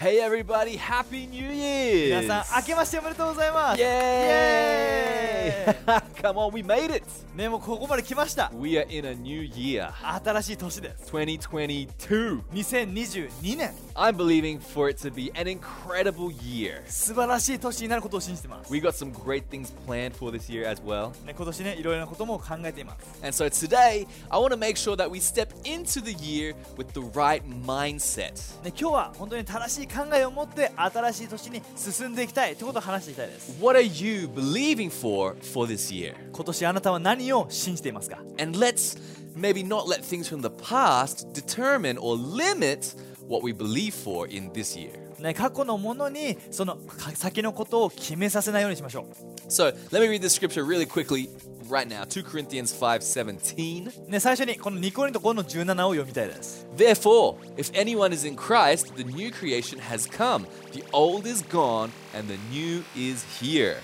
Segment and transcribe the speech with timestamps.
[0.00, 2.22] Hey everybody, Happy New Year!
[2.22, 5.20] 皆さん、明けましておめでとうございます Yay!
[6.22, 7.04] Come on, we made it!
[7.36, 9.92] We are in a new year.
[10.24, 12.42] 新しい年です 2022.
[12.52, 16.82] 2022年 I'm believing for it to be an incredible year.
[16.86, 21.10] 素晴らしい年になることを信じてます We got some great things planned for this year as well.
[21.24, 26.54] ね、今年ね、いろいろなことも考えています And so today, I want to make sure that we step into the year
[26.76, 28.32] with the right mindset.
[28.64, 36.14] 今日は本当に正しい考えを持って新しい年に進んでいきたいということを話していきたいです What are you believing for for this year?
[36.32, 38.98] 今年あなたは何を信じていますか And let's
[39.36, 42.94] maybe not let things from the past determine or limit
[43.28, 44.90] what we believe for in this year.
[45.20, 49.06] ね、過去のものにそのか先のことを決めさせないようにしましょ
[49.48, 51.28] So let me read this scripture really quickly
[51.70, 54.06] right now 2 Corinthians 5 17.
[54.06, 60.46] う、ね、最初にこの2コリント5の17を読みたいです Therefore, if anyone is in Christ, the new creation has come.
[60.72, 63.76] The old is gone and the new is here.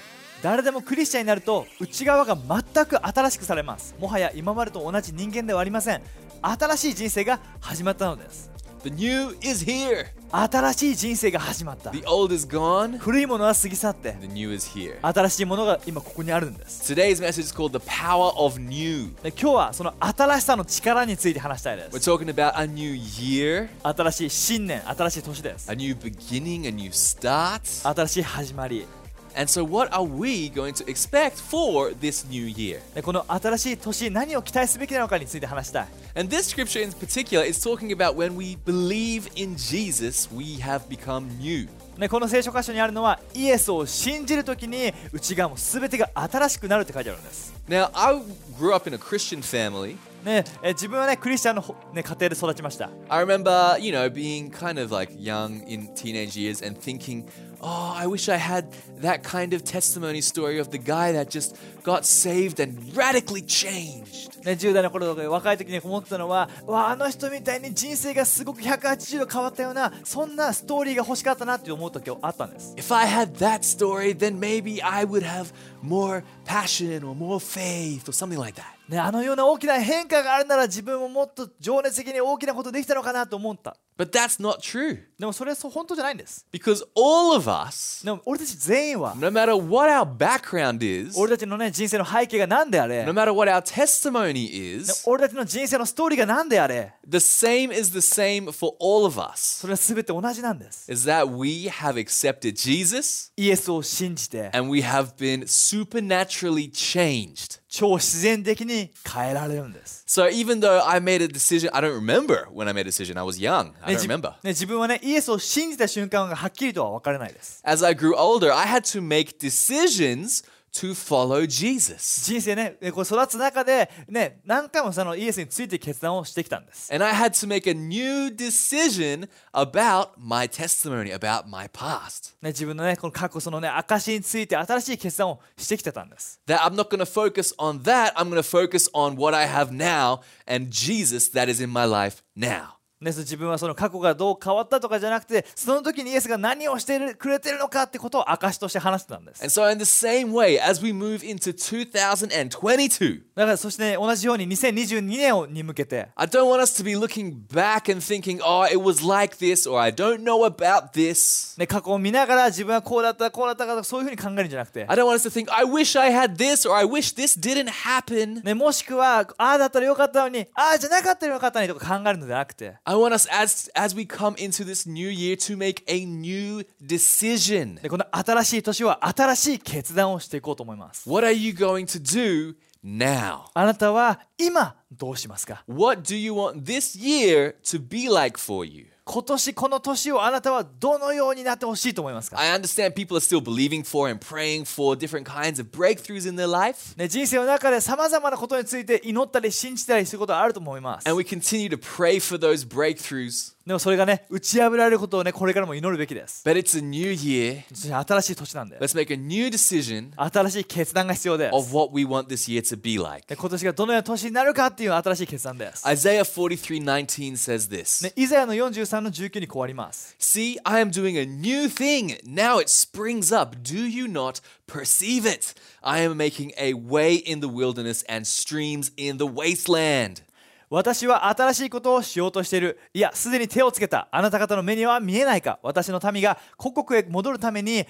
[0.43, 6.03] 誰でもクリスチャンになると内側が全く新しくされますもはや今までと同じ人間ではありません
[6.43, 8.51] 新しい人生が始まったのです
[8.87, 10.07] The new is here.
[10.31, 12.97] 新しい人生が始まった The old is gone.
[12.99, 14.99] 古いものは過ぎ去って The new is here.
[15.03, 19.09] 新しいものが今ここにあるんです Today's message is called the power of new.
[19.25, 27.63] で今日はその新しさの力について話したいで We're す talking about a new year, 新しい新年新しい年です a new beginning, a new start.
[27.93, 28.87] 新しい始まり
[29.36, 32.80] And so, what are we going to expect for this new year?
[32.94, 40.60] でこの新しい年何を期待すべきなのかについて話したい And this scripture in particular is talking about when we believe in Jesus, we
[40.60, 41.70] have become new.
[41.98, 48.16] ね、この聖書箇所にあるのはイエスを信じるときに内側も全てが新しくなるって書いてあるんです、 Now, I
[48.60, 49.98] grew up in a Christian family.
[50.24, 57.26] ね、え自分はねクリスチャンのほ、ね、家庭で育ちました I remember, you know, being kind of like young in teenage years and thinking,
[57.61, 58.67] oh, I wish I had
[59.01, 64.37] that kind of testimony story of the guy that just got saved and radically changed.
[64.45, 75.53] ね、10代の頃とか若い時に思ってたのはわああの人みたいに人生がすごく180度変わったようなそんなストーリーが欲しかったなって思う時あったんです If I had that story, then maybe I would have
[75.83, 78.77] more passion or more faith or something like that.
[78.89, 90.04] ね、あのような大きな変化があるなら自分ももっと情熱的に大きなことできたのかなと思った But that's not true でもそれはそう本当じゃないんです because all of us, でも俺たち全員は no matter what our
[90.06, 98.00] background is, 俺たちのね人生の背景が何であれ no matter what our testimony ね is, 俺たちの人生のストーリーが何であれ the same is the
[98.00, 99.60] same for all of us.
[99.62, 107.60] それは全て同じなんです Is that we have accepted Jesus イエスを信じて and we have been supernaturally changed.
[107.79, 112.85] 超自然的に変えられるんです So even though I made a decision, I don't remember when I made a
[112.85, 113.19] decision.
[113.19, 113.73] I was young.
[113.83, 114.31] I ね don't 自 remember.
[114.43, 120.45] ね自分はねイエスを信じた瞬間がはっきりとは分からないです As I grew older, I had to make decisions
[120.76, 122.24] to follow Jesus.
[122.26, 132.36] 人生ねねこう育つ中でね何回もそのイエスについて決断をしてきたんです And I had to make a new decision about my testimony, about my past.
[132.42, 138.14] ね自分のねこの過去そのね証について新しい決断をしてきてたんです That I'm not going to focus on that.
[138.16, 141.86] I'm going to focus on what I have now and Jesus that is in my
[141.86, 142.75] life now.
[142.99, 149.43] ね、そう自分はその過去がどう変わったとかじゃなくてその時にイエスが何をしてくれてるのかってことを証として話してたんです。
[149.43, 156.09] And so, in the same way, as we move into 2022, だからそして、ね、同じように2022年をに向けて。
[156.17, 159.79] I don't want us to be looking back and thinking, oh, it was like this, or
[159.79, 161.59] I don't know about this.
[161.59, 167.39] ね、過去を見ながら自分はこうだったこうだったかそういうふうに考えるんじゃなくて、I don't want us to think, I wish I had this, or I wish this
[167.39, 168.43] didn't happen.
[168.43, 176.06] ね、もしくはああだったらよかったのにああじゃなかったらよかったのにとか考えるのではなくて I want us, as, as we come into this new year, to make a
[176.06, 177.82] new decision.
[177.82, 183.44] でこの新しい年は新しい決断をしていこうと思います What are you going to do now?
[183.54, 188.88] あなたは今どうしますか What do you want this year to be like for you?
[189.09, 196.35] 今年この年をあなたはどのようになってほしいと思いますか、I understand people are still believing for and praying for different kinds of breakthroughs in
[196.35, 196.99] their life.
[196.99, 201.09] ね、人生の中でさまざまなことについて祈ったり信じたりすることはあると思います。
[201.09, 203.56] And we continue to pray for those breakthroughs.
[203.67, 206.43] でもそれがね、打ち破られることをね、これからも祈るべきです。
[206.47, 207.65] But it's a new year.
[208.07, 211.75] 新しい年なんで、Let's make a new decision 新しい決断が必要で of す。
[211.75, 213.27] what we want this year to be like.
[213.27, 215.85] で今年がどのような年になるかっていう新しい決断です。
[215.85, 218.05] Isaiah 43:19 says this.
[218.05, 220.15] ね、イザヤの43の19にこうあります。
[220.21, 222.21] See, I am doing a new thing.
[222.25, 223.57] Now it springs up.
[223.65, 225.55] Do you not perceive it?
[225.83, 230.23] I am making a way in the wilderness and streams in the wasteland.
[230.69, 232.79] 私は新しいことをしようとしている。
[232.93, 234.09] いやすでに手をつけた。
[234.11, 235.59] あなた方の目には見えないか。
[235.63, 237.87] 私の民が故国へ戻るために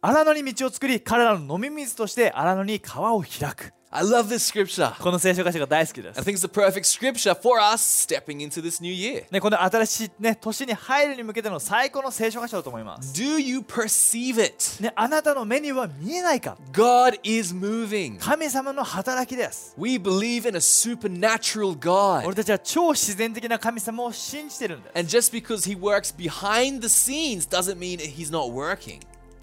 [0.00, 3.72] 荒野に道を作り彼らの飲み水として荒野に川を開く。
[3.97, 4.93] I love this scripture.
[5.01, 9.23] この聖書箇所が大好きです I think it's the perfect scripture for us stepping into this new year.
[9.31, 14.83] ね、この新しい、ね、年に入るに向けての最高の聖書箇所だと思います、 Do you perceive it?
[14.83, 18.19] ね、あなたの目には見えないか God is moving.
[18.19, 22.25] 神様の働きです We believe in a supernatural God.
[22.25, 28.99] 俺たちは超自然的な神様を信じてるんです And just because he works behind the scenes doesn't mean he's not working.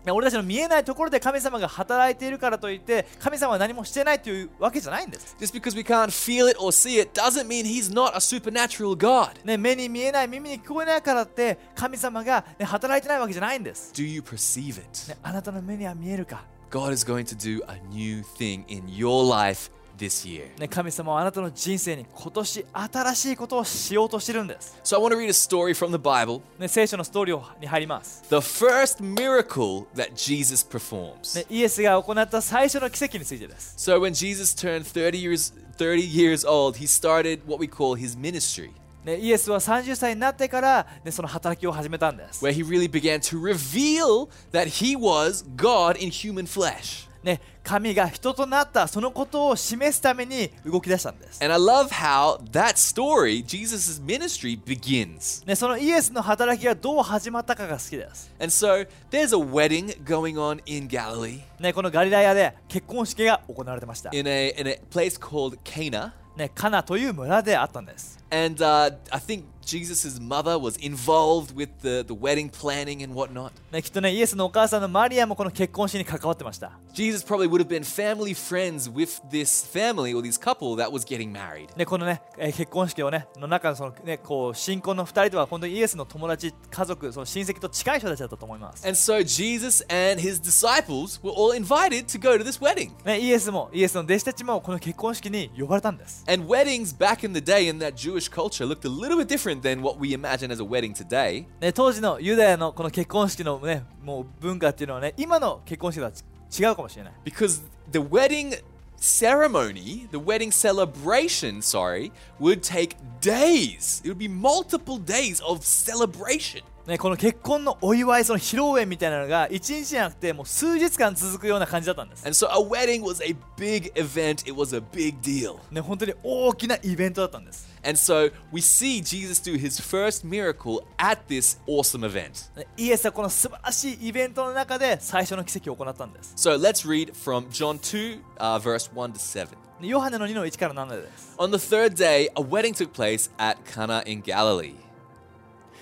[0.07, 8.95] ね俺たちの見えないところで神様が働いているからといって神様は何もしてないというわけじゃないんです、Just because we can't feel it or see it doesn't mean he's not a supernatural
[8.95, 9.45] God.
[9.45, 15.09] ね、目に見えない耳に聞こえないからって神様が、ね、働いてないわけじゃないんです、Do you perceive it?
[15.09, 20.58] ね、あなたの目には見えるか、God is going to do a new thing in your life this year.
[20.58, 26.40] ね、神様はあなたの人生に今年新しいことをしようとしてるんです、 So I want to read a story from the Bible.
[26.58, 31.38] ね、聖書のストーリーに入ります、 The first miracle that Jesus performs.
[31.38, 37.96] ね、イエスが行った最初の奇跡についてです、 So when Jesus turned 30 years 30 years old, he started what we call
[37.96, 38.70] his ministry,
[39.04, 47.08] ね、イエスは30歳になってから、ね、その働きを始めたんです、 where he really began to reveal that he was God in human flesh.
[47.27, 55.45] ね、神が人となったそのことを示すために動き出したんです、And I love how that story, Jesus' ministry, begins.
[55.45, 65.59] ね、そのイエスの働きがどう始まったかが好きです、And so there's a wedding going on in Galilee ね、このガリラヤで結婚式が行われてました、in a, in a place called
[65.65, 66.13] Cana.
[66.37, 73.52] ね、カナという村であったんです、And uh, I think Jesus' mother was involved with the, the wedding planning and whatnot.
[73.70, 80.90] ね、きっとねイエスのお母さんのマリアもこの結婚式に関わってました、 Jesus probably would have been family friends with this family or this couple that
[80.90, 81.74] was getting married.
[81.76, 92.90] ね、このね、えー結婚式をねの中のそのねこう新婚の2人とは本当にイエスの友達家族その親戚と近い人たちだったと思います、 And so Jesus and his disciples were all invited to go to this wedding.
[93.04, 99.28] ね、イエスもイエスの弟子たちもこの結婚式に呼ばれたんです And weddings back in the day in that Jewish culture looked a little bit
[99.28, 101.46] different than what we imagine as a wedding today.
[101.60, 106.24] ね、当時のユダヤのこの結婚式のねもう文化っていうのはね今の結婚式とはち
[106.62, 108.62] 違うかもしれない Because the wedding
[108.98, 114.00] ceremony, the wedding celebration, sorry, would take days.
[114.04, 116.62] It would be multiple days of celebration.
[116.86, 125.58] ね、この結婚のお祝いその披露宴みたいなのが1日じゃなくてもう数日間続くような感じだったんです And so a wedding was a big event, it was a big deal.
[125.70, 132.50] ね、本当に大きなイベントだったんです、 And so we see Jesus do his first miracle at this awesome event.
[132.56, 139.48] ね、イエスはこの素晴らしいイベントの中で最初の奇跡を行ったんです So let's read from John 2, uh, verse 1 to 7.
[139.80, 144.76] ねヨハネの2の1から7です On the third day, a wedding took place at Cana in Galilee.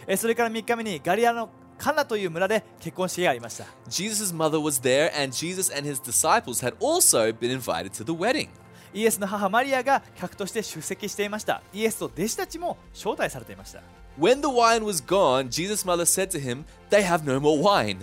[0.07, 8.05] えそれから3日目にガリアのカナという村で結婚式がありました Jesus' mother was there, and Jesus and his disciples had also been invited to
[8.05, 8.49] the wedding.
[8.96, 13.82] イエスの母マリアが客として出席していましたイエスと弟子たちも招待されていました
[14.18, 17.98] When the wine was gone, Jesus' mother said to him, They have no more wine.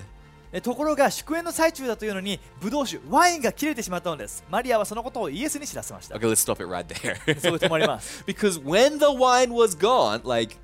[0.52, 7.40] えところが祝宴の最中だというのにブドウ酒ワインが切れてしまったのですマリアはそのことをイエスに知らせました Okay, let's stop it right there.
[7.40, 10.56] そこで止まります because when the wine was gone, like,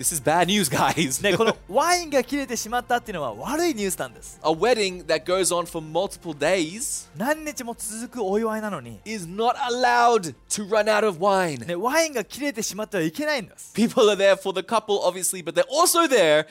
[0.00, 1.22] this is bad news, guys.
[1.22, 10.84] ね、このワインが切れてしまったっていうのは悪いニュースなんです A wedding that goes on for multiple days 何日も続くお祝いなのに、 is not allowed to run
[10.84, 11.66] out of wine.
[11.66, 16.46] ね、ワインが切れてしまってはいけないんです People are there for the couple, obviously, but they're also there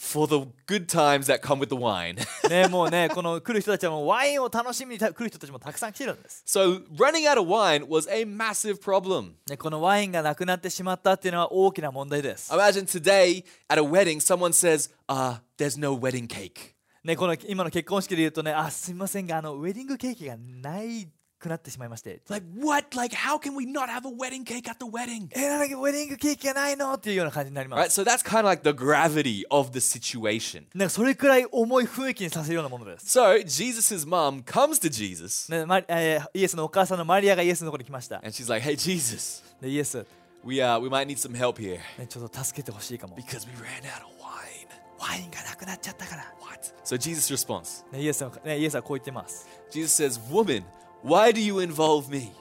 [0.00, 2.16] for the good times that come with the wine.
[2.48, 9.32] ね、もうねこの来る人たちはもうワインを楽しみに来る人たちもたくさん来てるんです、so running out of wine was a massive problem.
[9.46, 16.74] ね、このワインがなくなってしまったっていうのは大きな問題です、Imagine today at a wedding, someone says, uh, there's no wedding cake.
[17.04, 21.08] ね、この今の結婚式で言うとねあすみませんがあのウェディングケーキがない
[21.39, 22.95] くなってしまいまして Like, what?
[22.97, 25.27] Like, how can we not have a wedding cake at the wedding?
[25.31, 27.89] えなんだっけウェディングケーキがないのっていうような感じになりま Right?
[27.89, 30.63] す So that's kind of like the gravity of the situation.
[30.73, 40.05] なんかそれくらい重い雰囲気にさせるようなものです、 So Jesus' mom comes to Jesus ねまえーイエスのお母さんのマリアがイエスのところに来ました and she's like, hey, Jesus, でイエス、ね、
[40.43, 44.65] we, uh, we might need some help here ちょっと助けてほしいかも because we ran out of wine.
[44.97, 46.73] ワインがなくなっちゃったから、 What?
[46.85, 50.63] So Jesus responds ね、イエスはね、イエスはこう言ってます、 Jesus says, Woman,
[51.03, 52.31] why do you involve me?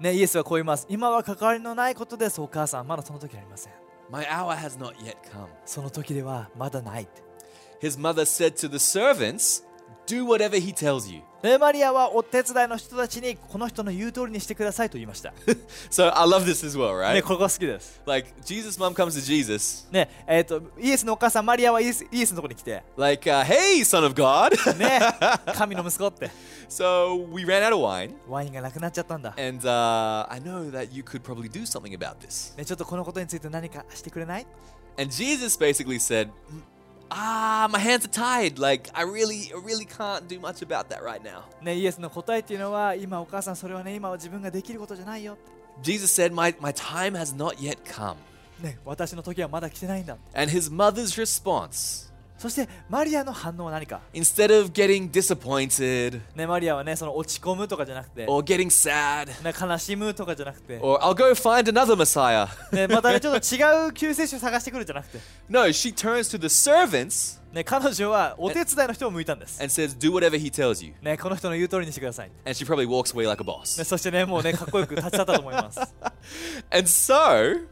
[0.00, 3.72] ね、イエスはこう言います今は関わりのないことですお母さんまだその時はありません
[4.10, 5.46] My hour has not yet come.
[5.64, 7.22] その時ではまだないって
[7.80, 9.64] His mother said to the servants,
[10.07, 11.21] do whatever he tells you.
[11.41, 15.33] でマリアはお手伝いの人たちにこの人の言う通りにしてくださいと言いました。
[15.91, 17.21] So I love this as well, ね、right?
[17.21, 18.01] ここが好きです。
[18.07, 24.99] Like Jesus' mom comes to Jesus, ね、えっ、と、イエスのお母さんマリアはイエスイエスのところに来て、like, uh, "Hey, son of God." ね、
[25.53, 26.31] 神の息子って、
[26.67, 29.35] so we ran out of wine, ワインがなくなっちゃったんだ。
[29.37, 32.57] and uh, I know that you could probably do something about this.
[32.57, 34.47] ね、ちょっとこのことについて何かしてくれない
[34.99, 36.61] And Jesus basically said, "Mm,
[37.10, 38.60] "Ah, my hands are tied.
[38.60, 45.36] Like I really, I really can't do much about that right now." ね、イエスの答えっていうのは、今お母さんそれはね、今は自分ができることじゃないよ。
[45.82, 48.16] Jesus said, "My my time has not yet come."
[48.60, 50.16] ね、私の時はまだ来てないんだ。
[50.34, 52.05] And his mother's response,
[52.37, 62.47] そしてマリアの反応は何か instead of getting disappointed ね、マリアはね、その落ち込むとかじゃなくて、or getting sad ね、悲しむとかじゃなくて、or I'll go find another Messiah.
[62.75, 69.61] ね、またね、ちょっと違う救世主を探してくるじゃなくて、No, she turns to the servants ね、彼女はお手伝いの人を向いたんです。
[69.61, 72.31] and says, "Do whatever he tells you." ね、この人の言う通りにしてください。
[72.45, 73.79] And she probably walks away like a boss.
[73.79, 75.79] ね、そしてね、もうね、かっこよく立ち去ったと思います。
[75.79, 77.67] And so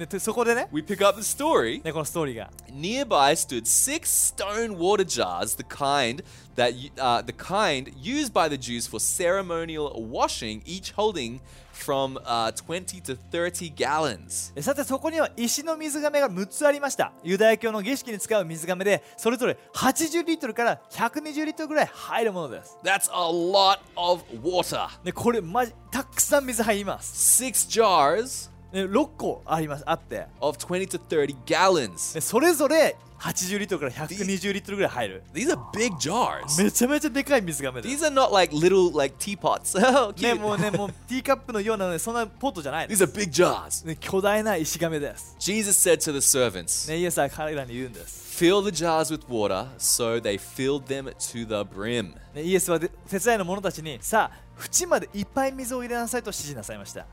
[0.00, 1.84] ね、てそこでね、we pick up the story.
[1.84, 6.24] ね、このストーリーが、Nearby stood six stone water jars, the kind
[6.56, 11.40] that uh, the kind used by the Jews for ceremonial washing, each holding
[11.74, 14.52] from uh, 20 to 30 gallons.
[14.56, 17.12] えさてそこには石の水がめが6つありました。
[17.22, 22.78] ユダヤ教の儀式に使う水がめで、それぞれ80リットルから120リットルぐらい入るものです。
[22.82, 24.88] That's a lot of water.
[25.04, 27.44] ね、これマジたくさん水入ります。
[27.44, 32.14] Six jars ね、6個ありますあって、of 20 to 30 gallons.
[32.14, 35.22] でそれぞれ80リットルから120リットルぐらい入る。
[35.34, 36.62] These are big jars.
[36.62, 38.04] めちゃめちゃでかい水がめです。
[38.04, 39.76] These are not like little like teapots.
[39.78, 40.40] Oh, ね、cute.
[40.40, 43.04] もうね、もうティーカップのようなね、そんなポットじゃないで These す。
[43.04, 43.86] are big jars.
[43.86, 45.36] ね、巨大な石亀です。
[45.38, 48.42] Jesus said to the servants, ね、イエスは彼らに言うんです。
[48.42, 52.14] Fill the jars with water, so they filled them to the brim.
[52.34, 57.04] ね、イエスはで手伝いの者たちに、さあ、縁までいっぱい水を入れなさいと指示なさいました。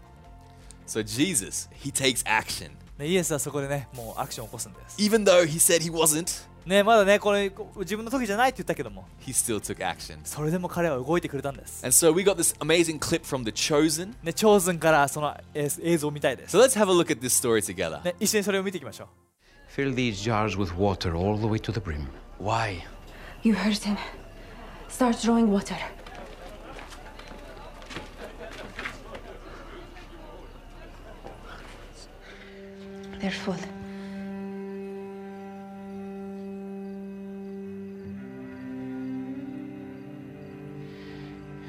[0.86, 2.70] So Jesus, he takes action.
[2.98, 4.96] ね、イエスはそこでね、もうアクションを起こすんです。
[4.98, 10.18] Even though he said he wasn't, ね、まだね、これこ自分の時じゃないって言ったけども、 he still took action.
[10.24, 11.84] それでも彼は動いてくれたんです。
[11.84, 14.14] And so we got this amazing clip from The Chosen.
[14.22, 16.56] ね、チョーズンからそのえー映像を見たいです。
[16.56, 18.02] So let's have a look at this story together.
[18.04, 19.80] ね、一緒にそれを見ていきましょう。
[19.80, 22.06] Fill these jars with water all the way to the brim.
[22.38, 22.82] Why?
[23.42, 23.96] You heard him.
[24.88, 25.74] Start drawing water.
[33.19, 33.55] They're full.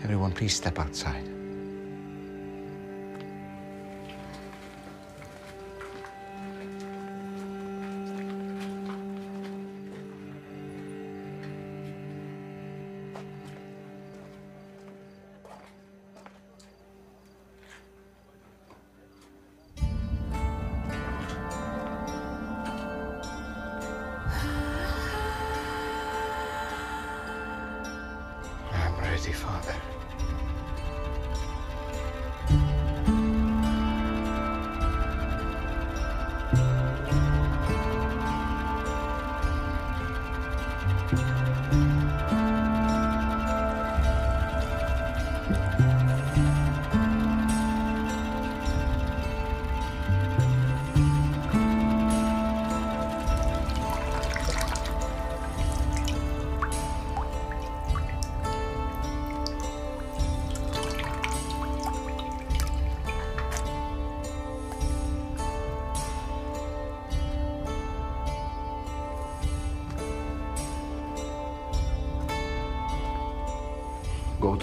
[0.05, 1.38] Everyone, please step outside.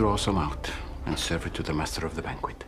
[0.06, 0.70] Draw some out
[1.08, 2.64] and serve it to the master of the banquet.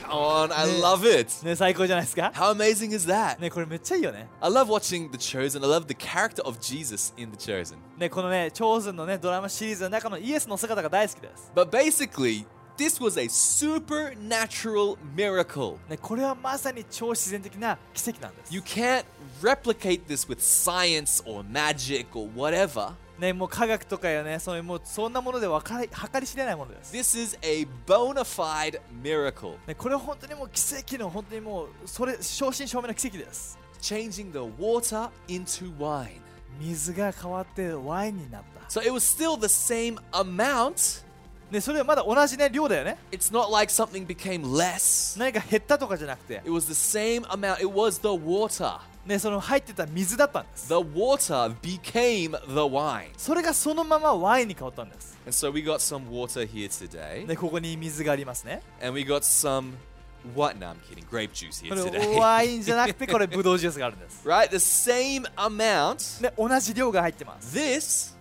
[0.00, 1.45] Come on, I love it.
[1.45, 3.39] ね、最高じゃないですか How amazing is that?
[3.39, 4.27] ね、これめっちゃいいよね。
[4.41, 5.63] I love watching The Chosen.
[5.63, 7.77] I love the character of Jesus in The Chosen.
[7.97, 11.51] ね、このね、チョーズンのね、ドラマシリーズの中のイエスの姿が大好きです。
[11.55, 12.45] But basically,
[12.77, 15.77] this was a supernatural miracle.
[15.89, 18.53] ね、これはまさに超自然的な奇跡なんです。
[18.53, 19.05] You can't
[19.41, 22.93] replicate this with science or magic or whatever.
[23.20, 26.94] ね、もう科学とかよね、そのもうそんなもので分かり計り知れないものです。
[26.94, 29.56] This is a bona fide miracle.
[29.66, 33.58] ね、これは本当にもう奇跡の本当にもうそれ正真正銘の奇跡です。
[33.82, 36.20] changing the water into wine.
[36.58, 41.04] 水が変わってワインになった So it was still the same amount.
[41.50, 45.18] でそれはまだ同じね量だよね It's not like something became less.
[45.18, 47.56] 何か減ったとかじゃなくて It was the same amount.
[47.58, 48.78] It was the water.
[49.06, 53.08] ねその入ってた水だったんです The water became the wine.
[53.16, 57.26] それがそのままワインに変わったんです And so we got some water here today.
[57.26, 59.72] でここに水がありますね And we got some
[60.36, 60.56] what?
[60.60, 61.04] No, I'm kidding.
[61.10, 62.16] Grape juice here today.
[62.18, 64.50] ワインじゃなくてこれブドウジュースがあるんです right?
[64.50, 66.22] The same amount.
[66.22, 68.14] で同じ量が入ってます This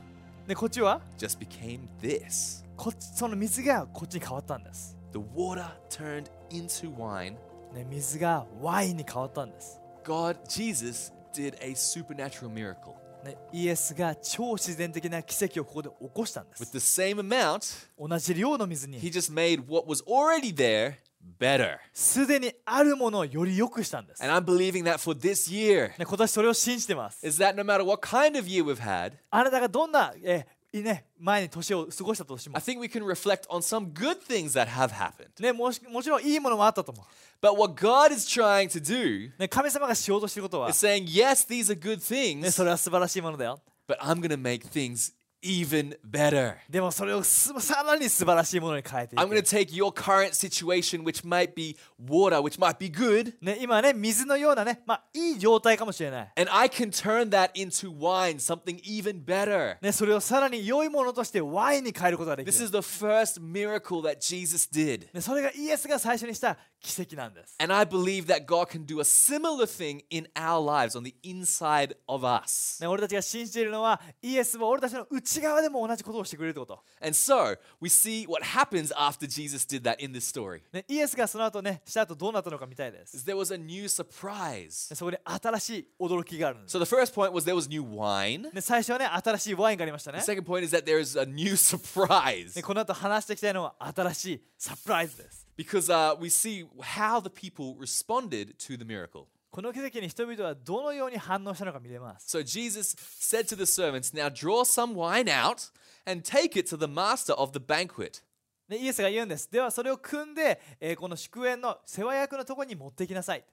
[0.48, 2.64] でこっちは just became this.
[2.80, 7.34] こっちその水がこっちに変わったんです The water turned into wine.
[7.74, 12.94] ね水がワインに変わったんです God, Jesus, did a supernatural miracle.
[13.26, 20.94] ねイエスが超自然的な奇跡をここで起こしたんで With す the same amount, 同じ量の水 he に just made what was already there
[21.38, 21.80] better.
[21.92, 25.90] すでにあるものをより良くしたんです、And I'm believing that for this year.
[25.98, 33.05] ね、今年それを信じてます Is that no matter what kind of year we've had, あなたがどんな、えいいね、前に年を過ごしたとしても I、think we can
[33.05, 35.29] reflect on some good things that have happened.
[35.41, 37.05] ね、もしもちろんいいものもあったと思う、
[37.41, 41.99] But what God is trying to do ね、神様がしようとしていることは、 is saying, yes, these are good
[42.41, 45.13] ね、 things, それは素晴らしいものだよ but I'm going to make things
[45.45, 46.55] even better.
[46.71, 52.79] でもそれをすさらに素晴らしいものに変えてい I'm going to く、 take your current situation, which might be water, which might
[52.79, 59.77] be good, ね、今ね水のようなね、まあ、いい状態かもしれない、 and I can turn that into wine, something even better.
[59.83, 65.09] ね、それをさらに良いものとしてワインに変えることができ This る is the first miracle that Jesus did.
[65.13, 67.56] ね、それがイエスが最初にした 奇跡なんです。
[67.60, 71.96] And I believe that God can do a similar thing in our lives, on the inside
[72.08, 72.82] of us.
[72.82, 76.84] ね、俺たちが信じているのはイエスは俺たちの内側でも同じことをしてくれるってこと。
[77.02, 80.62] And so we see what happens after Jesus did that in this story.
[80.72, 83.18] ね、イエスがその後ね、した後どうなったのかみたいです。
[83.26, 84.92] There was a new surprise.
[84.92, 86.78] ねそこで新しい驚きがあるんです。
[86.78, 88.54] So the first point was there was new wine.
[88.54, 90.32] ね、最初はね、新しいワインがありましたね The。
[90.32, 95.49] second point is that there is a new surprise ねこの後話していきたいのは新しいサプライズです。
[95.59, 99.27] because uh, we see how the people responded to the miracle.
[99.51, 102.37] この奇跡に人々はどのように反応したのか見れます。
[102.37, 105.71] So Jesus said to the servants, Now draw some wine out
[106.07, 108.23] and take it to the master of the banquet.
[108.69, 109.49] ね、イエスが言うんです。
[109.51, 113.45] ではそれを組んで、えーこの祝宴の世話役のところに持ってきなさい。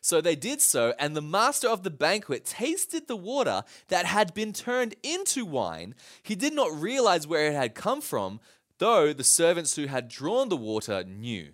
[0.00, 4.34] So they did so, and the master of the banquet tasted the water that had
[4.34, 5.94] been turned into wine.
[6.22, 8.40] He did not realize where it had come from,
[8.83, 11.53] though the servants who had drawn the water knew.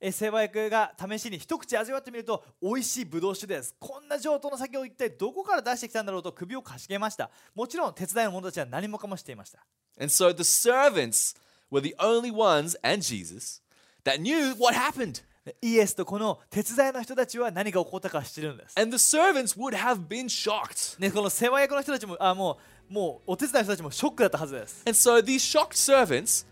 [0.00, 9.58] えー世話役が試しに一口味わってみると美味しいブドウ酒ですこんな上等の酒を一体どこから出してきたんだろうと首をかしげましたもちろん手伝いの者たちは何もかもしていました
[10.00, 11.36] And so the servants
[11.68, 13.60] were the only ones, and Jesus,
[14.04, 15.24] that knew what happened.
[15.44, 21.00] でイエスとこの手伝いの人たちは何が起こったか知ってるんです And the servants would have been shocked.
[21.00, 22.56] ね、この世話役の人たちもあもう
[22.89, 26.45] もうお手伝いの人たちもショックだったはずです And so these shocked servants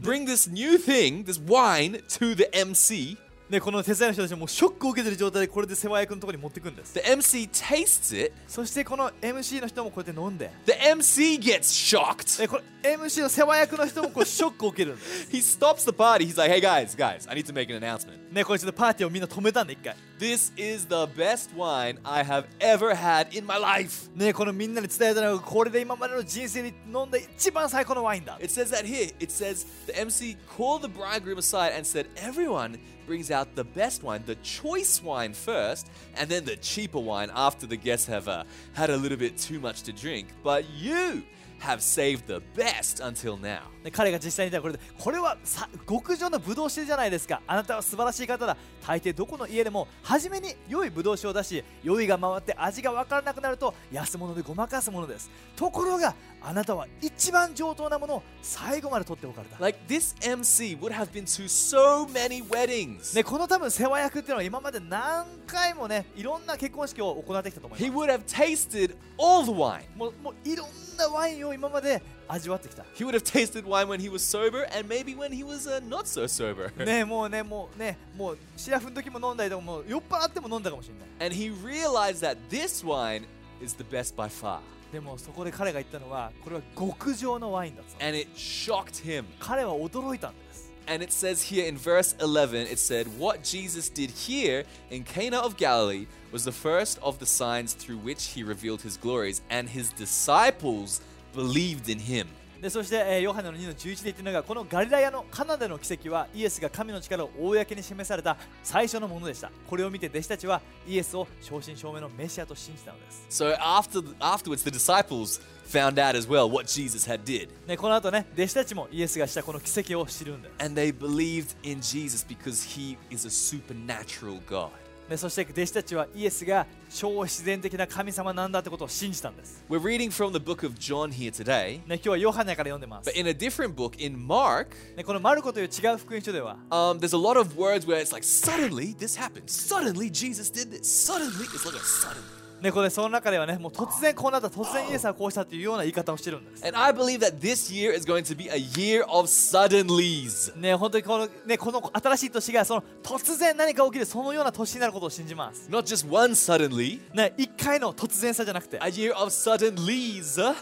[0.00, 3.16] bring this new thing, this wine, to the MC.
[3.47, 8.33] ね、この手伝いの人たちもショックを受けてる状態でこれで世話役のところに持っていくんです The MC tastes it.
[8.47, 12.39] そしてこの MC の人もこうやって飲んで The MC gets shocked.
[12.39, 16.25] でこれ MC の世話役の人もこうショックを受けるんです He stops the party.
[16.25, 18.33] He's like, hey guys, guys, I need to make an announcement.
[18.33, 24.09] ねこれちょっとパーティーをみんな止めたんで一回 This is the best wine I have ever had in my life.
[24.15, 29.13] ねこのみんなに伝えたのがこれで今までの人生に飲んだ一番最高のワインだ It says that here.
[29.19, 34.03] It says the MC called the bridegroom aside and said, Everyone brings out the best
[34.03, 38.43] wine, the choice wine first, and then the cheaper wine after the guests have uh,
[38.73, 40.27] had a little bit too much to drink.
[40.43, 41.23] But you
[41.59, 43.74] have saved the best until now.
[43.85, 63.15] ね彼が実際にたらこれでこれはさ極上のブドウ酒じゃないですかあなたは素晴らしい方だ大抵どこの家でも初めに良いブドウ酒を出し酔いが回って味が分からなくなると安物でごまかすものですところがあなたは一番上等なものを最後まで取っておかれた Like this MC would have been to so many weddings.
[63.15, 69.83] ね、この多分世話役っていうのは今まで何回もねいろんな結婚式を行ってきたと思い He ます would have tasted all the wine.
[69.95, 75.66] もうもういろんなワインを今まで味わってきた He would have tasted wine when he was sober and maybe when he was
[75.66, 76.70] uh, not so sober.
[76.84, 83.24] ねもうねもうねもうシラフの時も飲んだりとかもう酔っ払っても飲んだかもしれない And he realized that this wine
[83.60, 84.60] is the best by far.
[84.92, 89.24] でもそこで彼が言ったのはこれは極上のワインだと And it shocked him.
[89.40, 95.04] 彼は驚いたんです And it says here in verse 11, it said, What Jesus did here in
[95.04, 99.40] Cana of Galilee was the first of the signs through which he revealed his glories,
[99.50, 101.00] and his disciples
[101.35, 102.27] believed in him.
[102.61, 120.65] でそして、えーヨハネの2の11で言ってるのがこのガリラヤのカナダの奇跡はイエスが神の力を公に示された最初のものでしたこれを見て弟子たちはイエスを正真正銘のメシアと信じたのです So after afterwards, the disciples found out as well what Jesus had did, ね、この後ね弟子たちもイエスがしたこの奇跡を知るんです
[120.65, 124.69] and they believed in Jesus because he is a supernatural God.
[125.09, 134.15] ね、そして弟子たちはイエスが超自然的な神様なんだってことを信じたんです、We're reading from the book of John here today, ね、今日はヨハネから読んでます、but in a different book in
[134.15, 140.09] Mark, ね、このマルコという違う福音書では um, there's a lot of words where it's like suddenly this happened, suddenly
[140.09, 142.34] Jesus did this, suddenly it's like a suddenly.
[142.61, 150.55] ね、これその中ではねもう突然こうなった突然イエスはこうしたっていうような言い方をしてるんです And I believe that this year is going to be a year of suddenlies.
[150.57, 160.55] ね本当にこのねこの新しい年がその突然何か起きるそのような年になることを信じます Not just one suddenly, ね一回の突然さじゃなくて a year of suddenlies.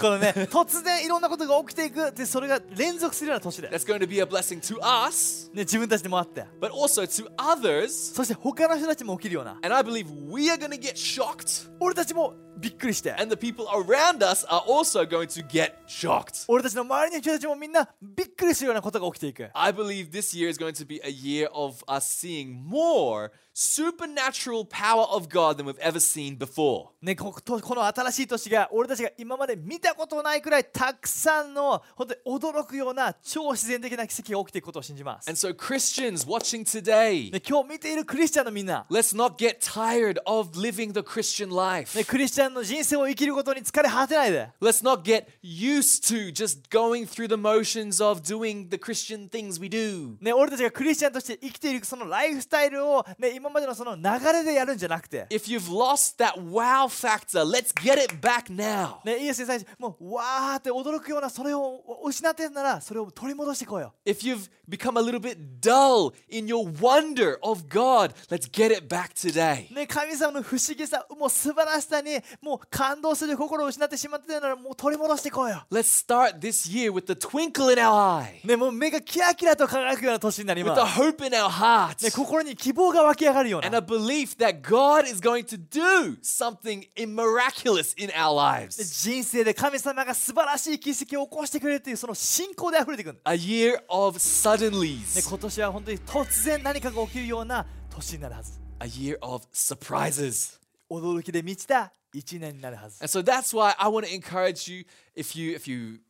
[0.00, 7.88] このね突然いろんなことが起きていくでそれが連続するような年で、That's going to be a blessing to us, ね、自分たちにもあって but also to others.
[8.14, 11.37] そして他の人たちも起きるような And I believe we are going to get shocked,
[11.79, 16.45] 俺たちもびっくりして and the people around us are also going to get shocked.
[16.47, 23.31] 俺たちの周りの人たちもみんなびっくりするようなことが起きていく I believe this year is going to be a year of us seeing more
[23.58, 26.90] supernatural power of God than we've ever seen before.
[27.02, 35.28] ね、ことこの新しい年が俺たちが今まで見たことないくらいたくさんの本当に驚くような超自然的な奇跡が起きていくことを信じます。
[35.28, 41.98] And so, Christians watching today, ね、今日見ているクリスチャンのみんな、let's not get tired of living the Christian life.
[41.98, 49.60] ね、クリスチャンの人生を生きることに疲れ果てないで、Let's not get used to just going through the motions of doing the Christian things
[49.60, 50.16] we do.
[50.20, 58.96] ね、俺たちがクリスチャンとして生きているそのライフスタイルを、ね、今までのその流れでやるんじゃなくて、If you've lost that wow factor, let's get it back now.
[59.04, 63.94] ね、イエスに最初もうわーって驚くようなそれを失ってるならそれを取り戻していこうよ。
[64.04, 69.14] If you've become a little bit dull in your wonder of God, let's get it back
[69.14, 69.72] today.
[69.74, 75.64] ね、神様の不思議さ、もう素晴らしさにもう感動する心を失ってしまってるならもう取り戻していこうよ。
[75.70, 81.00] Let's start this year with the twinkle in our eye, ね、もう目がキラキラと輝くような年になり with ま the す。
[81.00, 83.86] hope in our hearts, ね、心に希望が湧き上がるよう and a な。
[83.86, 88.82] belief that God is going to do something miraculous in our lives.
[89.02, 93.32] 人生で神様が素晴らしい奇跡を起こしてくれるっていうその信仰で溢れていくんだ。
[93.32, 98.60] A year of ね、suddenlies, 今年は本当に突然何かが起きるような年になるはず。
[98.80, 100.58] a year of surprises.
[100.90, 102.98] 驚きで満ちた一年になるはず。
[103.02, 106.00] And so that's why I want to encourage you if you if you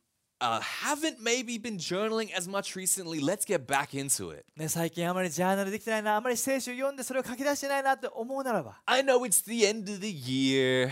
[0.41, 4.45] uh, haven't maybe been journaling as much recently, let's get back into it.
[4.55, 10.91] ね、最近あまりジャーナルできてないな、あまり聖書を読んでそれを書き出してないなって思うならば、I know it's the end of the year.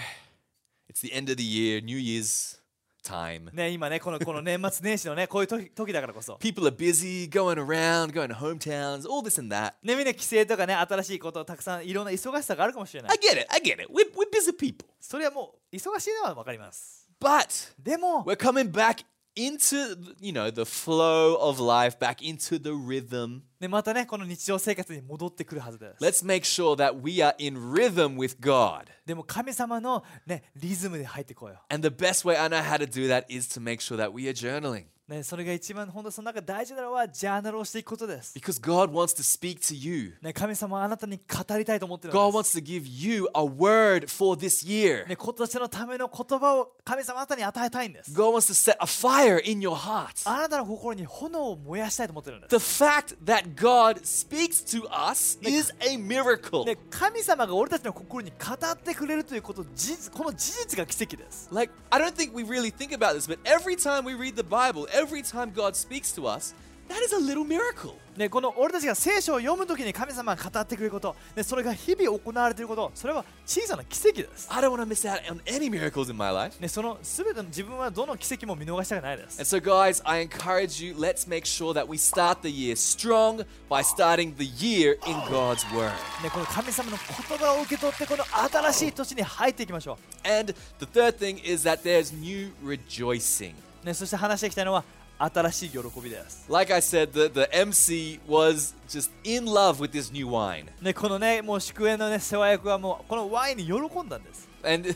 [0.90, 2.58] It's the end of the year, New Year's
[3.04, 3.54] time.
[3.54, 6.38] ね、今ね、このこの年末年始のね、こういう時時だからこそ。
[6.40, 9.74] People are busy going around, going to hometowns, all this and that.
[9.84, 13.20] ね、みんな帰省とかね、新しいことをたくさんいろんな忙しさがあるかもしれな I い。
[13.20, 13.88] get it, I get it.
[13.92, 14.88] We're, we're busy people.
[15.00, 17.08] それはもう忙しいのは分かります。
[17.20, 19.06] But でも、we're coming back
[19.37, 23.43] into, you know, the flow of life, back into the rhythm.
[23.61, 26.05] ね、またね、この日常生活に戻ってくるはずです。
[26.05, 28.87] Let's make sure that we are in rhythm with God.
[29.07, 31.61] でも神様のね、リズムで入ってこうよ。
[31.71, 34.13] And the best way I know how to do that is to make sure that
[34.13, 34.87] we are journaling.
[35.08, 38.38] ね、それが一番本当その中大事なのはジャーナルをしていくことです。
[38.38, 40.16] Because God wants to speak to you.
[40.22, 42.58] ね、神様はあなたに語りたいと思ってる God んです。
[42.58, 45.08] wants to give you a word for this year.
[45.08, 48.12] ね、今年のための言葉を神様あなたに与えたいんです。
[48.12, 50.30] God wants to set a fire in your heart.
[50.30, 52.60] あなたの心に炎を燃やしたいと思ってるんです。
[52.60, 56.66] The fact that God speaks to us is a miracle.
[56.66, 61.48] ね、神様が俺たちの心に語ってくれるということこの事実が奇跡です。
[61.54, 64.86] Like, I don't think we really think about this, but every time we read the Bible,
[64.98, 66.54] every time God speaks to us,
[66.90, 67.96] that is a little miracle.
[68.18, 74.48] ね、この俺たちが聖書を読むときに神様が語ってくれること、ね、それが日々行われていること、それは小さな奇跡です。
[74.52, 76.60] I don't want to miss out on any miracles in my life.
[76.60, 79.40] ね、その全ての自分はどの奇跡も見逃したくないです。
[79.40, 83.84] And so, guys, I encourage you, let's make sure that we start the year strong by
[83.84, 85.92] starting the year in God's Word.
[86.24, 93.54] ね、この神様の言葉を受け取ってこの新しい年に入っていきましょ And the third thing is that there's new rejoicing.
[93.88, 93.90] う。
[93.90, 94.84] ね、そして話していきたいのは
[95.20, 96.46] 新しい喜びです。
[96.50, 100.66] Like I said, the, the MC was just in love with this new wine.
[100.82, 104.48] ね、このね、もう祝宴のね、世話役はもうこのワインに喜んだんです。
[104.64, 104.88] And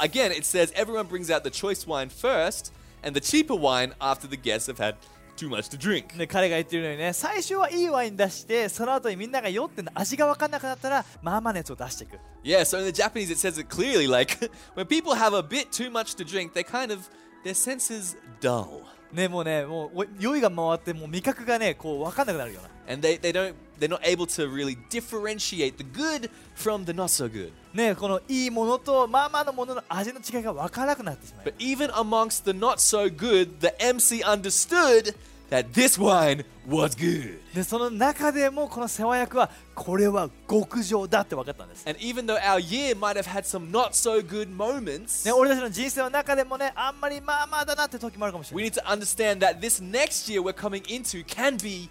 [0.00, 4.28] again, it says everyone brings out the choice wine first and the cheaper wine after
[4.28, 4.96] the guests have had
[5.36, 6.16] too much to drink.
[6.16, 12.18] ね、彼が言ってるようにね、最初はいいワイン出して、その後にみんなが酔って味が分かんなくなったら、まあまあのやつを出していく。
[12.44, 14.38] Yeah, so in the Japanese, it says it clearly like
[14.76, 17.08] when people have a bit too much to drink, they kind of
[17.44, 18.82] their senses dull.
[19.12, 26.92] ねもうねもうお酔いが回ってもう味覚がねこう分かんなくなるような And they, they don't they're not able to really differentiate the good from the
[26.92, 27.52] not so good.
[27.72, 35.14] ねこのいいものとまあまあのものの味の違いが分からなくなってしまう But even amongst the not so good, the MC understood
[35.50, 37.38] that this wine was good.
[37.54, 48.62] でその中でもこの世話役はこれは極上だって分かったんです、And even though our year might have had some not so good moments, ね、俺たちの人生の中でもねあんまりまあまあだなって時もあるかもしれ we
[48.62, 51.88] ない need to understand that this next year we're coming into can be.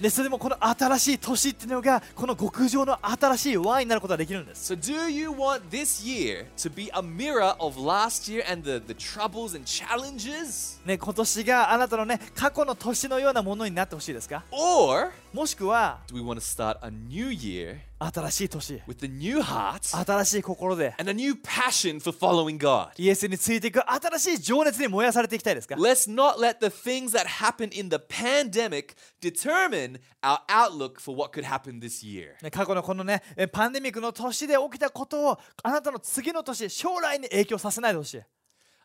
[0.00, 8.62] でそれでもこの新しい年っていうのがこの極上の新しいワインになることができるんです So, do you want this year to be a mirror of last year and
[8.62, 10.80] the, the troubles and challenges?
[10.86, 20.04] ね今年があなたのね過去の年のようなものになってほしいですか Or もしくは we want to start a new year 新しい年 with a new heart
[20.04, 22.90] 新しい心で and a new passion for following God?
[22.98, 31.18] イエスについていく新しい情熱に燃やされていきたいですか Let's not let the things that happened in the pandemic determine our outlook for
[31.18, 32.34] what could happen this year.
[32.42, 38.22] ね過去のこのねえパンデミックの年で起きたことをあなたの次の年将来に影響させないでほしい、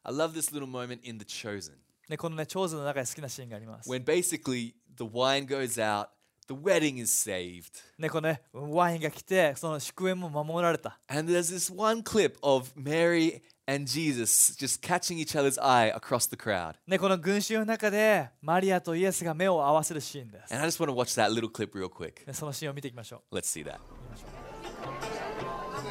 [0.04, 1.74] I love this little moment in The Chosen
[2.08, 6.08] ね、このね長図の中で好きなシーンがあります、when basically the wine goes out,
[6.49, 7.71] the wedding is saved.
[7.99, 15.93] ね、このねワインが来てその祝宴も守られた And there's this one clip of Mary and Jesus just catching each other's eye
[15.95, 16.75] across the crowd.
[16.87, 22.27] ね、この群衆の中でマリアとイエスが目を合わせるシーンです、 And I just want to watch that little clip real quick.
[22.27, 23.79] ね、そのシーンを見ていきましょう Let's see that.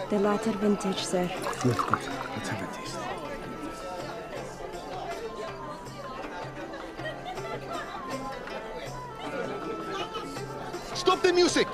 [0.10, 1.26] The latter vintage, sir.
[1.64, 2.00] Good, good.
[2.36, 2.85] Let's have a
[11.17, 11.69] Stop the music!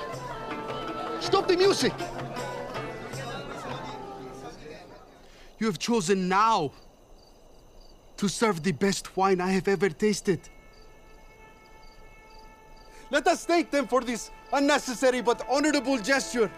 [1.19, 1.91] Stop the music!
[5.59, 6.71] You have chosen now
[8.15, 10.39] to serve the best wine I have ever tasted.
[13.09, 16.49] Let us thank them for this unnecessary but honorable gesture.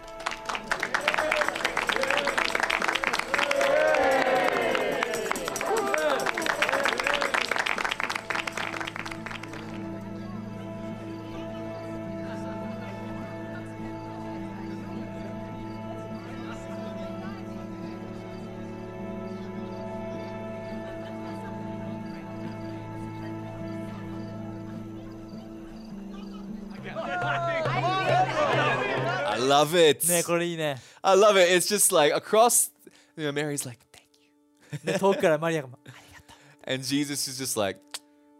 [29.45, 30.07] love it.
[30.07, 31.53] ねこれいいね I love it.
[31.53, 32.71] It's just like across,
[33.17, 34.05] you know, Mary's like, thank
[34.83, 34.93] you.
[34.93, 37.79] ね遠くからマリアがありがと And Jesus is just like,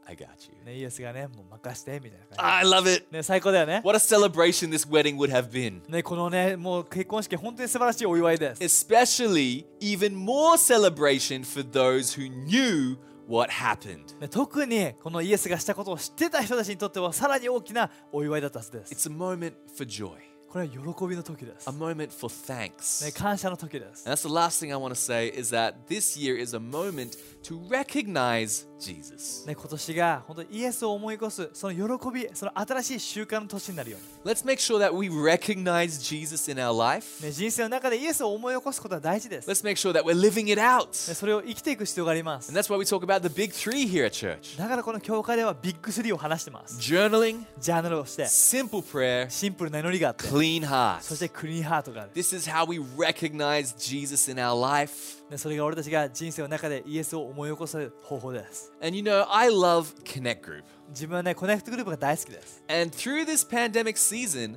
[0.08, 0.52] I got you.
[0.62, 3.06] う、ね、イエスがねもう任してみたいな感 I love it.
[3.10, 5.82] じね最高だよね What a celebration this wedding would have been.
[5.90, 12.98] ねこのねもう結婚式本当に素晴らしいお祝いです Especially even more celebration for those who knew
[13.28, 14.20] what happened.
[14.20, 20.12] ね特にこのイエスがしたことを知ってた人たちにとってはさらに大きなお祝いだったはずです It's a moment for joy,
[20.50, 23.06] これは喜びの時です a moment for thanks.
[23.06, 26.54] ね感謝の時です And that's the last thing I want to say is that this year is
[26.56, 29.47] a moment to recognize Jesus.
[29.47, 37.21] ね、今年が本当にイエスを思い起こすその喜びその新しい習慣の年になるよう Let's make sure that we recognize Jesus in our life.
[37.21, 40.93] に、ね、人生の中でイエスを思い起こすことは大事です、ね、Let's make sure that we're living it out.
[40.93, 47.45] それを生きていく必要があります And that's why we talk about the big three here at church だからこの教会ではビッグ3を話してます journaling,
[47.59, 50.61] ジャーナルをして simple prayer, シンプルな祈りがあって clean
[51.01, 51.17] そ heart.
[51.17, 55.17] してクリーンハートがある、This is how we recognize Jesus in our life.
[55.31, 60.63] ね、それが俺たちが人生の中でイエスを思い起こす方法です And you know, I love Connect Group.
[60.91, 64.57] 自分はねコネクトグループが大好きです And through this pandemic season,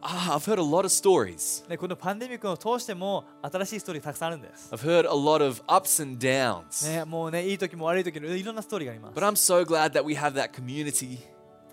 [0.00, 1.68] ah, I've heard a lot of stories.
[1.68, 6.88] ね、このパンデミックを通しても新しいストーリーたくさんあるんです、I've heard a lot of ups and downs.
[6.90, 11.18] ね、もうねいい時も悪い時もいろんなストーリーがあります But I'm so glad that we have that community,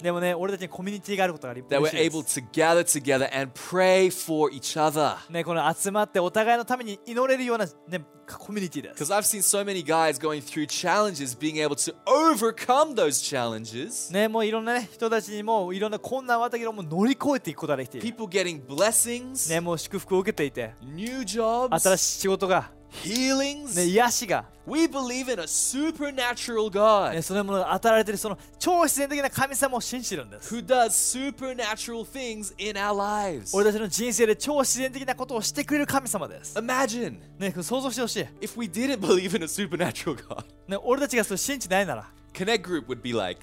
[0.02, 5.16] でもね俺たちにコミュニティがあることがあり that 嬉 we're しいです able to gather together and pray for each other.
[5.32, 9.04] ね、この集まってお互いのために祈れるような、ね、コミュニティです。
[9.04, 14.12] Because I've seen so many guys going through challenges, being able to overcome those challenges.
[14.14, 18.08] ね、もういろんな、ね、人たちにもいろんな困難はあったけども乗り越えていくことができている。
[18.08, 22.72] People getting blessings, ね、もう祝福を受けていて、new jobs, 新しい仕事が、
[23.04, 23.76] healings.
[23.76, 30.56] ね、癒しが、We believe in a supernatural God ね、そのものが与えられているその超自然的な神様を信じてるんです。
[30.56, 33.56] who does supernatural things in our lives.
[33.56, 36.58] 俺たちの人生で超自然的なことをしてくれる神様です。
[36.58, 38.24] Imagine ね、想像してほしい。
[38.42, 40.44] if we didn't believe in a supernatural God.
[40.68, 43.40] ね、俺たちがそれ信じてないなら、Connect Group would be like,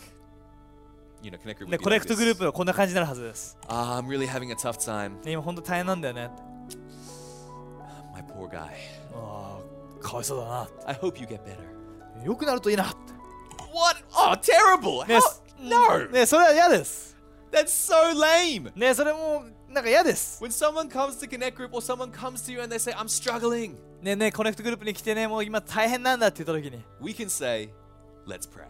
[1.23, 3.57] you know, Connect Group ね、コネクトグルー.プはこんな感じになるはずです。
[3.69, 5.25] Ah, I'm really having a tough time.
[5.25, 6.31] ね、今本当大変なんだよね。
[8.13, 9.02] My poor guy.
[9.14, 9.60] あ
[10.00, 10.70] あ、かわいそうだな。
[10.86, 12.26] I hope you get better.
[12.26, 12.96] 良くなるといいなって
[13.74, 14.04] What?
[14.16, 15.04] Oh, terrible.
[15.06, 15.18] How?
[15.20, 15.42] Yes.
[15.60, 16.08] No.
[16.08, 17.16] ねそれは嫌です
[17.52, 18.72] That's so lame.
[18.76, 22.94] ねそれもなんか嫌です When someone comes to Connect Group or someone comes to you and they say,
[22.94, 27.70] I'm struggling, ねねコネクトグループに来てねもう今大変なんだって言った時にね we can say,
[28.28, 28.66] let's pray.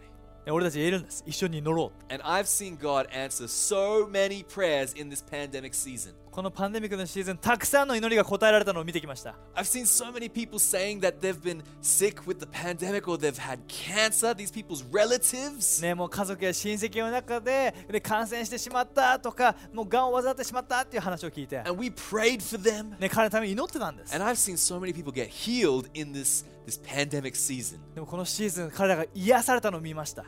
[0.50, 6.14] 俺たち言えるんです一緒に祈ろう And I've seen God answer so many prayers in this pandemic season.
[6.33, 13.19] このパンデミックのシーズンたくさんの祈りが答えられたのを見てきました I've seen so many people saying that they've been sick with the pandemic or
[13.19, 15.83] they've had cancer, these people's relatives.
[15.83, 22.99] ねもう家族や親戚の中でで感染してしまったとかもうがんを患ってしまったっていう話を聞いて And we prayed for them.
[22.99, 27.79] ね彼のために祈ってたんです And I've seen so many people get healed in this, this pandemic season.
[27.95, 30.25] でもこのシーズン彼らが癒されたのを見ました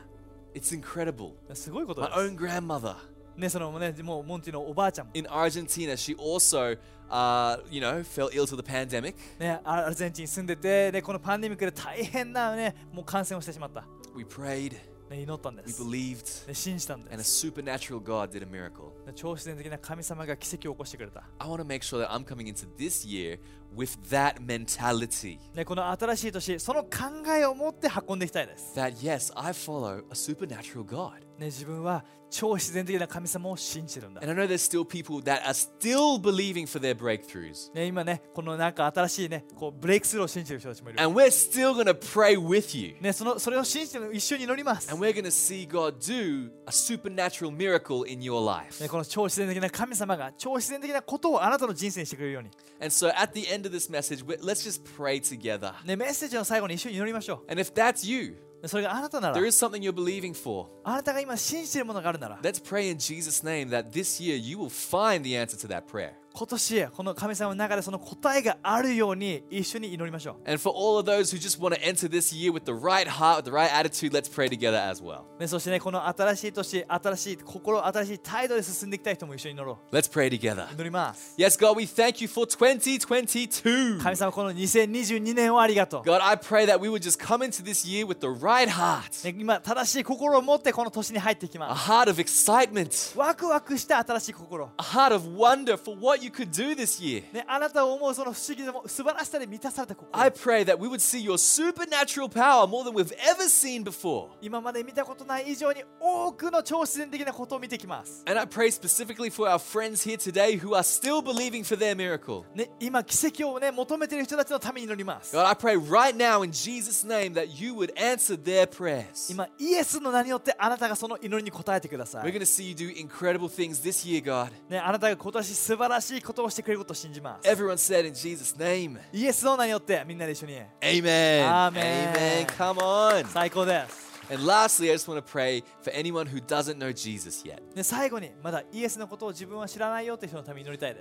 [0.53, 1.31] It's incredible.
[1.55, 6.77] すごいこと My で own grandmother すねそのねもうモンティのおばあちゃんも in Argentina, she also,
[7.09, 9.15] uh, you know, fell ill to the pandemic.
[9.39, 13.83] ねアルゼンチンに住んでてでこのパンデミックで大変なねもう感染をしてしまった、
[14.15, 14.73] We prayed,
[15.09, 18.89] ね、祈ったんで we す、believed, ね、信じたん and で a す supernatural God did a miracle.
[19.05, 23.39] ね超自然的な神様が奇跡を起こしてくれた I want to make sure that I'm coming into this year
[23.75, 26.89] with that mentality ね、この新しい年、その考
[27.37, 28.73] えを持って運んでいきたいです。
[28.75, 31.25] that, yes, I follow a supernatural God.
[31.37, 34.21] ね、自分は超自然的な神様を信じるんだ。
[34.21, 37.73] And I know there's still people that are still believing for their breakthroughs.
[37.73, 41.01] ね、今ね、このなんか新しいね、こうブレイクスルーを信じてる人たちもいる。
[41.01, 42.95] And we're still to pray with you.
[42.99, 44.91] ね、そのそれを信じて一緒に祈ります。
[44.91, 48.81] And we're to see God do a supernatural miracle in your life.
[48.81, 52.49] ね、この超自然的な神様が超自然的なことをあなたの人生にしてくれるように。
[52.81, 55.72] And so at the end of this message, we- let's just pray together.
[55.84, 58.68] ね、メッセージの最後に一緒に祈りましょ And if that's you, う。
[58.68, 60.68] それがあなたなら there、is something you're believing for.
[60.84, 65.68] あなたが今信じているものがあるなら、 Let's pray in Jesus' name that this year you will find the answer to
[65.68, 66.12] that prayer.
[66.37, 72.73] 今年、この神様の中でその答えがあるように一緒に祈りましょ And for all of those who just want to enter this year with the
[72.73, 75.21] right heart, with the right attitude, let's pray together as well.
[75.37, 75.39] う。
[75.39, 79.95] ね、そしてね、この新しい年、新しい心、新しい態度で進んでいきたい人も一緒に祈ろう。
[79.95, 80.69] Let's pray together.
[80.73, 81.35] 祈ります。
[81.37, 84.01] Yes, God, we thank you for 2022.
[84.03, 86.01] 神様この2022年をありがとう。
[86.01, 91.55] God, I pray that we would just come into this year with the right heart, ね今正しい心を持ってこの年に入っていき
[91.55, 91.89] a ます。
[91.89, 94.69] heart of excitement, ワクワクした新しい心。
[94.77, 97.23] a heart of wonder for what you could do this year.
[97.33, 100.09] ね、あなたを思うその不思議でも素晴らしさで満たされた心。
[100.17, 104.29] I pray that we would see your supernatural power more than we've ever seen before.
[104.41, 108.23] 今まで見たことない以上に多くの超自然的なことを見てきます。
[108.27, 112.43] And I pray specifically for our friends here today who are still believing for their miracle.
[112.55, 115.35] ね、今奇跡をね求めている人たちのために祈ります。
[115.35, 119.31] God, I pray right now in Jesus' name that you would answer their prayers.
[119.31, 122.33] 今イエスの名によってあなたがその祈りに応えてくださ We're い。
[122.33, 124.51] going to see you do incredible things this year, God.
[124.69, 127.49] ね、あなたが今年素晴らしいことをしてくれることを信じます。
[127.49, 128.99] Everyone said in Jesus' name.
[129.11, 131.45] イエスの名によってみんなで一緒に Amen.
[131.47, 132.13] Amen.
[132.13, 132.45] Amen.
[132.47, 133.25] Come on.
[133.27, 134.05] 最高です。
[134.29, 137.61] And lastly, I just want to pray for anyone who doesn't know Jesus yet.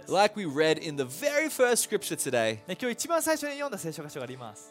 [0.09, 2.61] Like we read in the very first scripture today,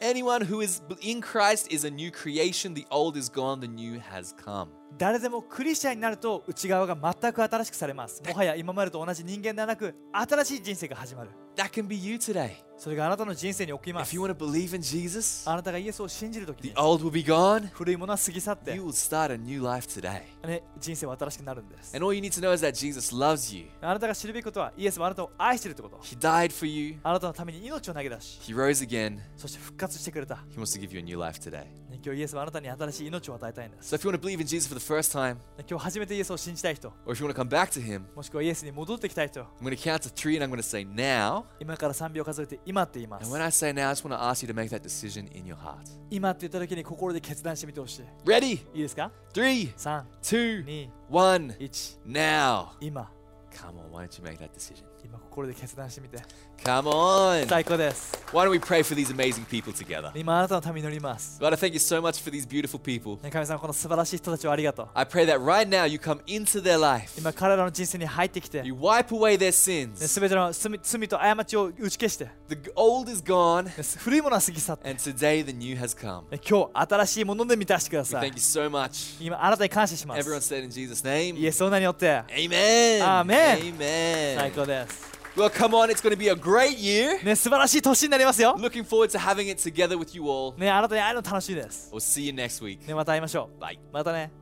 [0.01, 2.73] anyone who is in Christ is a new creation.
[2.75, 4.69] The old is gone, the new has come.
[4.97, 8.21] 誰でもクリスチャンになると内側が全く新しくされます。
[8.27, 11.31] もはや今までと同じ人間ではなく新しい人生が始まる。
[11.55, 12.51] That can be you today.
[12.77, 14.21] それがあなたの人生に起きま If す you。
[14.21, 17.67] want to believe in Jesus, あなたがイエスを信じるとき the に old will be gone.
[17.71, 20.23] 古いものは過ぎ去って、You will start a new life today.
[20.47, 21.95] ね、人生は新しくなるんです。
[21.95, 23.67] And all you need to know is that Jesus loves you.
[23.81, 25.97] あなたが知るべきことはイエスはあなたを愛しているってこと。
[25.97, 26.97] He died for you.
[27.03, 29.19] あなたのために命を投げ出し、He rose again.
[29.37, 30.35] そして復活してくれた。
[30.35, 31.65] ね He wants to give you a new life today.
[32.03, 33.95] 今日イエスはあなたに新しい命を与えたいんです。
[33.95, 37.33] So if you want to believe in Jesus for the first time, ね今日初めてイエスを信じたい人、or if you want
[37.33, 40.63] to come back to Him, もしくはイエスに戻ってきたい人、I'm going to count to three and I'm going to
[40.63, 41.43] say now.
[41.59, 43.43] 今から3秒数えて今って言いま And す when。
[43.43, 45.77] I say now, I just want to ask you to make that decision in your heart.
[46.09, 48.03] 今って言った時に心で決断してみてほしい。
[48.25, 48.45] Ready?
[48.45, 51.55] いいですか Three, ?3、two, 2、one.
[51.59, 52.67] 1、Now.
[52.79, 53.09] 今。
[53.51, 54.92] Come on, why don't you make that decision?
[55.05, 56.17] 今心で決断してみて。
[56.63, 57.47] Come on.
[57.47, 58.13] 最高です。
[58.31, 60.11] Why don't we pray for these amazing people together?
[60.15, 61.39] 今あなたのために祈ります。
[61.41, 63.21] God, I thank you so much for these beautiful people.
[63.21, 64.89] ね神様、この素晴らしい人たちをありがとう。
[64.93, 67.19] I pray that right now you come into their life.
[67.19, 69.95] 今彼らの人生に入ってきて、ね、You wipe away their sins.
[70.19, 73.67] 全ての罪罪と過ちを打ち消して、ね The old is gone,
[73.99, 76.23] 古いものは過ぎ去って、ね and today the new has come.
[76.47, 78.33] 今日新しいもので満たしてくだ We さ thank い you。
[78.35, 79.23] so much.
[79.25, 80.53] 今あなたに感謝しま Everyone す。
[80.53, 81.45] said in Jesus' イ name.
[81.45, 83.01] エスの名によって、Amen.
[83.03, 83.75] Amen.
[83.77, 84.35] Amen.
[84.37, 84.92] 最高です。
[85.36, 87.22] Well, come on, it's going to be a great year.
[87.24, 88.56] ね、素晴らしい年になりますよ。
[88.58, 90.58] Looking forward to having it together with you all.
[90.58, 91.90] ね、あなたに会えるの楽しいです。
[91.92, 92.86] We'll see you next week.
[92.86, 93.62] ね、また会いましょう。
[93.62, 93.78] Bye.
[93.92, 94.32] またね。